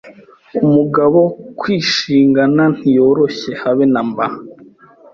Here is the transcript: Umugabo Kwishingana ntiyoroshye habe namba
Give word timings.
Umugabo 0.65 1.19
Kwishingana 1.59 2.63
ntiyoroshye 2.75 3.51
habe 3.61 3.83
namba 3.93 4.25